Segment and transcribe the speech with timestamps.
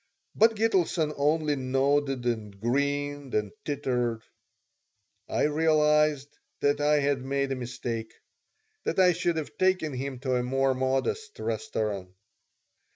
[0.33, 4.23] But Gitelson only nodded and grinned and tittered.
[5.29, 8.11] I realized that I had made a mistake
[8.83, 12.15] that I should have taken him to a more modest restaurant.